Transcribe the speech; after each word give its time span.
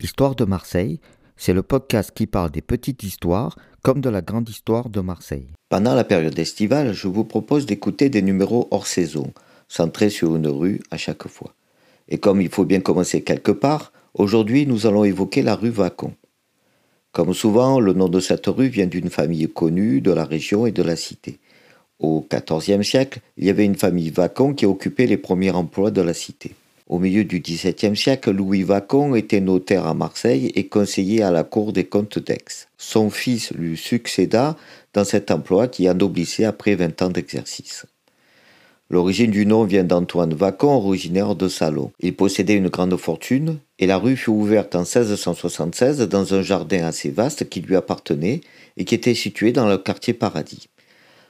Histoire 0.00 0.36
de 0.36 0.44
Marseille, 0.44 1.00
c'est 1.36 1.52
le 1.52 1.64
podcast 1.64 2.12
qui 2.14 2.28
parle 2.28 2.52
des 2.52 2.62
petites 2.62 3.02
histoires 3.02 3.56
comme 3.82 4.00
de 4.00 4.08
la 4.08 4.22
grande 4.22 4.48
histoire 4.48 4.90
de 4.90 5.00
Marseille. 5.00 5.48
Pendant 5.70 5.96
la 5.96 6.04
période 6.04 6.38
estivale, 6.38 6.92
je 6.92 7.08
vous 7.08 7.24
propose 7.24 7.66
d'écouter 7.66 8.08
des 8.08 8.22
numéros 8.22 8.68
hors 8.70 8.86
saison, 8.86 9.32
centrés 9.66 10.10
sur 10.10 10.36
une 10.36 10.46
rue 10.46 10.80
à 10.92 10.98
chaque 10.98 11.26
fois. 11.26 11.52
Et 12.08 12.18
comme 12.18 12.40
il 12.40 12.48
faut 12.48 12.64
bien 12.64 12.78
commencer 12.78 13.22
quelque 13.22 13.50
part, 13.50 13.92
aujourd'hui 14.14 14.68
nous 14.68 14.86
allons 14.86 15.02
évoquer 15.02 15.42
la 15.42 15.56
rue 15.56 15.70
Vacon. 15.70 16.12
Comme 17.10 17.34
souvent, 17.34 17.80
le 17.80 17.92
nom 17.92 18.08
de 18.08 18.20
cette 18.20 18.46
rue 18.46 18.68
vient 18.68 18.86
d'une 18.86 19.10
famille 19.10 19.48
connue 19.48 20.00
de 20.00 20.12
la 20.12 20.24
région 20.24 20.64
et 20.64 20.72
de 20.72 20.84
la 20.84 20.94
cité. 20.94 21.40
Au 21.98 22.24
XIVe 22.30 22.84
siècle, 22.84 23.18
il 23.36 23.46
y 23.46 23.50
avait 23.50 23.64
une 23.64 23.74
famille 23.74 24.10
Vacon 24.10 24.54
qui 24.54 24.64
occupait 24.64 25.06
les 25.06 25.16
premiers 25.16 25.50
emplois 25.50 25.90
de 25.90 26.02
la 26.02 26.14
cité. 26.14 26.54
Au 26.88 26.98
milieu 26.98 27.24
du 27.24 27.40
XVIIe 27.40 27.94
siècle, 27.94 28.30
Louis 28.30 28.62
Vacon 28.62 29.14
était 29.14 29.42
notaire 29.42 29.86
à 29.86 29.92
Marseille 29.92 30.50
et 30.54 30.68
conseiller 30.68 31.22
à 31.22 31.30
la 31.30 31.44
cour 31.44 31.74
des 31.74 31.84
comptes 31.84 32.18
d'Aix. 32.18 32.66
Son 32.78 33.10
fils 33.10 33.52
lui 33.52 33.76
succéda 33.76 34.56
dans 34.94 35.04
cet 35.04 35.30
emploi 35.30 35.68
qui 35.68 35.88
ennoblissait 35.90 36.46
après 36.46 36.76
20 36.76 37.02
ans 37.02 37.10
d'exercice. 37.10 37.84
L'origine 38.88 39.30
du 39.30 39.44
nom 39.44 39.64
vient 39.64 39.84
d'Antoine 39.84 40.32
Vacon, 40.32 40.68
originaire 40.68 41.34
de 41.34 41.46
Salon. 41.48 41.92
Il 42.00 42.16
possédait 42.16 42.54
une 42.54 42.70
grande 42.70 42.96
fortune 42.96 43.58
et 43.78 43.86
la 43.86 43.98
rue 43.98 44.16
fut 44.16 44.30
ouverte 44.30 44.74
en 44.74 44.80
1676 44.80 45.98
dans 46.08 46.32
un 46.32 46.40
jardin 46.40 46.86
assez 46.86 47.10
vaste 47.10 47.50
qui 47.50 47.60
lui 47.60 47.76
appartenait 47.76 48.40
et 48.78 48.86
qui 48.86 48.94
était 48.94 49.14
situé 49.14 49.52
dans 49.52 49.68
le 49.68 49.76
quartier 49.76 50.14
Paradis. 50.14 50.70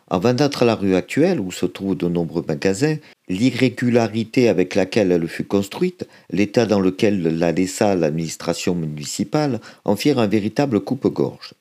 Avant 0.08 0.34
d'être 0.34 0.64
la 0.64 0.76
rue 0.76 0.94
actuelle, 0.94 1.40
où 1.40 1.50
se 1.50 1.66
trouvent 1.66 1.96
de 1.96 2.08
nombreux 2.08 2.44
magasins, 2.46 2.96
l'irrégularité 3.28 4.48
avec 4.48 4.74
laquelle 4.74 5.12
elle 5.12 5.28
fut 5.28 5.44
construite, 5.44 6.06
l'état 6.30 6.66
dans 6.66 6.80
lequel 6.80 7.22
la 7.38 7.52
laissa 7.52 7.94
l'administration 7.94 8.74
municipale, 8.74 9.60
en 9.84 9.96
firent 9.96 10.18
un 10.18 10.26
véritable 10.26 10.80
coupe-gorge. 10.80 11.54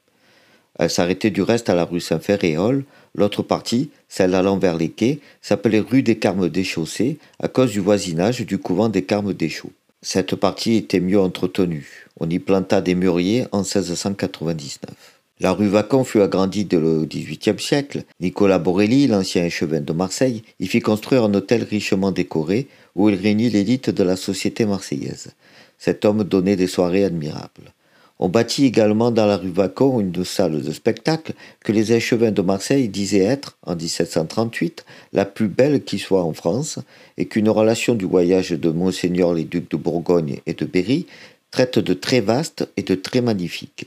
Elle 0.80 0.90
s'arrêtait 0.90 1.32
du 1.32 1.42
reste 1.42 1.70
à 1.70 1.76
la 1.76 1.86
rue 1.86 2.00
Saint-Ferréol. 2.00 2.86
L'autre 3.16 3.42
partie, 3.42 3.90
celle 4.10 4.36
allant 4.36 4.58
vers 4.58 4.78
les 4.78 4.90
quais, 4.90 5.20
s'appelait 5.42 5.80
rue 5.80 6.04
des 6.04 6.18
Carmes 6.18 6.50
Déchaussés 6.50 7.18
à 7.40 7.48
cause 7.48 7.72
du 7.72 7.80
voisinage 7.80 8.46
du 8.46 8.60
couvent 8.60 8.90
des 8.90 9.04
Carmes 9.04 9.34
Deschaux. 9.34 9.72
Cette 10.04 10.36
partie 10.36 10.76
était 10.76 11.00
mieux 11.00 11.20
entretenue. 11.20 12.08
On 12.20 12.30
y 12.30 12.38
planta 12.38 12.82
des 12.82 12.94
mûriers 12.94 13.46
en 13.52 13.60
1699. 13.60 15.17
La 15.40 15.54
rue 15.54 15.68
Vacon 15.68 16.04
fut 16.04 16.22
agrandie 16.22 16.66
dès 16.66 16.80
le 16.80 17.06
XVIIIe 17.06 17.60
siècle. 17.60 18.06
Nicolas 18.20 18.58
Borelli, 18.58 19.06
l'ancien 19.06 19.46
échevin 19.46 19.82
de 19.82 19.94
Marseille, 19.94 20.42
y 20.60 20.66
fit 20.66 20.80
construire 20.80 21.26
un 21.26 21.34
hôtel 21.36 21.64
richement 21.64 22.12
décoré 22.12 22.68
où 22.96 23.08
il 23.08 23.16
réunit 23.16 23.52
l'élite 23.52 23.92
de 23.92 24.04
la 24.04 24.16
société 24.16 24.66
marseillaise. 24.66 25.34
Cet 25.78 26.06
homme 26.06 26.24
donnait 26.24 26.56
des 26.56 26.66
soirées 26.66 27.04
admirables. 27.04 27.72
On 28.18 28.30
bâtit 28.30 28.66
également 28.66 29.12
dans 29.12 29.28
la 29.28 29.38
rue 29.38 29.52
Vacon 29.52 30.00
une 30.00 30.26
salle 30.26 30.60
de 30.60 30.72
spectacle 30.72 31.34
que 31.64 31.72
les 31.72 31.94
échevins 31.94 32.32
de 32.32 32.42
Marseille 32.42 32.90
disaient 32.90 33.20
être, 33.20 33.60
en 33.64 33.76
1738, 33.76 34.86
la 35.14 35.26
plus 35.26 35.50
belle 35.50 35.84
qui 35.84 36.00
soit 36.00 36.24
en 36.24 36.34
France, 36.34 36.80
et 37.20 37.28
qu'une 37.28 37.50
relation 37.50 37.94
du 37.94 38.06
voyage 38.06 38.50
de 38.50 38.70
Monseigneur 38.72 39.36
les 39.36 39.44
ducs 39.44 39.70
de 39.70 39.78
Bourgogne 39.78 40.40
et 40.48 40.56
de 40.56 40.66
Berry 40.66 41.06
traite 41.52 41.78
de 41.78 41.94
très 41.94 42.22
vaste 42.22 42.68
et 42.76 42.82
de 42.82 42.96
très 42.96 43.22
magnifique. 43.22 43.86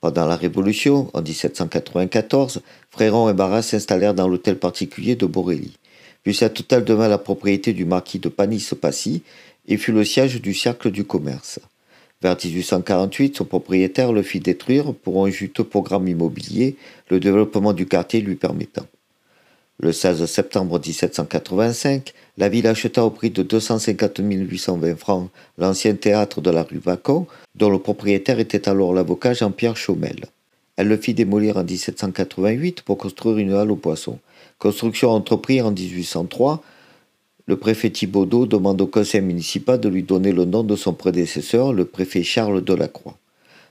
Pendant 0.00 0.26
la 0.26 0.36
Révolution, 0.36 1.10
en 1.12 1.22
1794, 1.22 2.62
Fréron 2.90 3.28
et 3.28 3.34
Barras 3.34 3.62
s'installèrent 3.62 4.14
dans 4.14 4.28
l'hôtel 4.28 4.56
particulier 4.56 5.16
de 5.16 5.26
Borelli. 5.26 5.76
Puis 6.22 6.34
cet 6.34 6.60
hôtel 6.60 6.84
devint 6.84 7.08
la 7.08 7.18
propriété 7.18 7.72
du 7.72 7.84
marquis 7.84 8.20
de 8.20 8.28
Panis-Passy 8.28 9.22
et 9.66 9.76
fut 9.76 9.92
le 9.92 10.04
siège 10.04 10.40
du 10.40 10.54
cercle 10.54 10.92
du 10.92 11.04
commerce. 11.04 11.58
Vers 12.22 12.36
1848, 12.36 13.36
son 13.36 13.44
propriétaire 13.44 14.12
le 14.12 14.22
fit 14.22 14.40
détruire 14.40 14.94
pour 14.94 15.24
un 15.24 15.30
juteux 15.30 15.64
programme 15.64 16.08
immobilier, 16.08 16.76
le 17.08 17.18
développement 17.18 17.72
du 17.72 17.86
quartier 17.86 18.20
lui 18.20 18.36
permettant. 18.36 18.86
Le 19.80 19.92
16 19.92 20.24
septembre 20.26 20.80
1785, 20.80 22.12
la 22.36 22.48
ville 22.48 22.66
acheta 22.66 23.04
au 23.04 23.10
prix 23.10 23.30
de 23.30 23.44
250 23.44 24.18
820 24.18 24.96
francs 24.96 25.30
l'ancien 25.56 25.94
théâtre 25.94 26.40
de 26.40 26.50
la 26.50 26.64
rue 26.64 26.80
Vacon, 26.84 27.28
dont 27.54 27.70
le 27.70 27.78
propriétaire 27.78 28.40
était 28.40 28.68
alors 28.68 28.92
l'avocat 28.92 29.34
Jean-Pierre 29.34 29.76
Chaumel. 29.76 30.24
Elle 30.76 30.88
le 30.88 30.96
fit 30.96 31.14
démolir 31.14 31.58
en 31.58 31.62
1788 31.62 32.82
pour 32.82 32.98
construire 32.98 33.38
une 33.38 33.52
halle 33.52 33.70
aux 33.70 33.76
poissons. 33.76 34.18
Construction 34.58 35.10
entreprise 35.10 35.62
en 35.62 35.70
1803, 35.70 36.60
le 37.46 37.56
préfet 37.56 37.90
Thibaudot 37.90 38.46
demande 38.46 38.80
au 38.80 38.88
conseil 38.88 39.20
municipal 39.20 39.78
de 39.78 39.88
lui 39.88 40.02
donner 40.02 40.32
le 40.32 40.44
nom 40.44 40.64
de 40.64 40.74
son 40.74 40.92
prédécesseur, 40.92 41.72
le 41.72 41.84
préfet 41.84 42.24
Charles 42.24 42.64
Delacroix. 42.64 43.16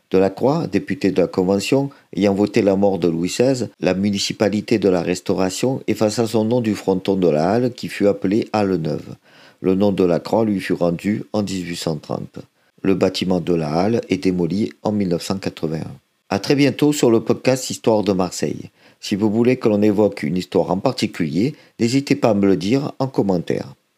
Delacroix, 0.10 0.68
député 0.68 1.12
de 1.12 1.22
la 1.22 1.28
Convention, 1.28 1.90
ayant 2.16 2.34
voté 2.34 2.62
la 2.62 2.76
mort 2.76 2.98
de 2.98 3.10
Louis 3.10 3.30
XVI, 3.30 3.68
la 3.80 3.94
municipalité 3.94 4.80
de 4.80 4.88
la 4.88 5.02
Restauration 5.02 5.82
effaça 5.88 6.26
son 6.26 6.46
nom 6.46 6.62
du 6.62 6.76
fronton 6.76 7.16
de 7.16 7.28
la 7.28 7.52
halle 7.52 7.74
qui 7.74 7.90
fut 7.90 8.08
appelé 8.08 8.48
Halle 8.54 8.76
Neuve. 8.76 9.16
Le 9.62 9.76
nom 9.76 9.92
de 9.92 10.04
la 10.04 10.20
croix 10.20 10.46
lui 10.46 10.60
fut 10.60 10.74
rendu 10.74 11.24
en 11.34 11.44
1830. 11.44 12.40
Le 12.84 12.96
bâtiment 12.96 13.40
de 13.40 13.54
la 13.54 13.74
halle 13.74 14.02
est 14.10 14.24
démoli 14.24 14.72
en 14.84 14.92
1981. 14.92 15.82
A 16.30 16.40
très 16.40 16.56
bientôt 16.56 16.94
sur 16.94 17.10
le 17.10 17.22
podcast 17.22 17.70
Histoire 17.70 18.04
de 18.04 18.14
Marseille. 18.14 18.70
Si 19.00 19.16
vous 19.16 19.30
voulez 19.30 19.58
que 19.58 19.68
l'on 19.68 19.82
évoque 19.82 20.24
une 20.24 20.38
histoire 20.38 20.72
en 20.72 20.78
particulier, 20.78 21.56
n'hésitez 21.80 22.16
pas 22.16 22.30
à 22.30 22.34
me 22.34 22.48
le 22.48 22.56
dire 22.56 22.92
en 23.00 23.08
commentaire. 23.08 23.74